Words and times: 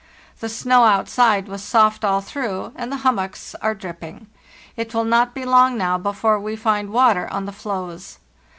The 0.39 0.49
snow 0.49 0.85
outside 0.85 1.47
was 1.47 1.61
soft 1.63 2.03
all 2.03 2.21
through, 2.21 2.71
and 2.75 2.91
the 2.91 2.97
hummocks 3.05 3.53
are 3.61 3.75
dripping. 3.75 4.25
It 4.75 4.95
will 4.95 5.03
not 5.03 5.35
be 5.35 5.45
long 5.45 5.77
now 5.77 5.99
before 5.99 6.39
we 6.39 6.55
find 6.55 6.89
water 6.89 7.27
on 7.31 7.45
the 7.45 7.51
floes. 7.51 8.17